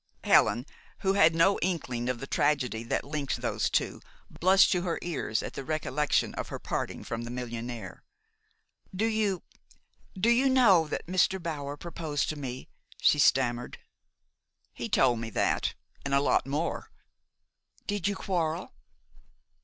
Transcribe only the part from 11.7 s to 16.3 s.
proposed to me?" she stammered. "He told me that, and a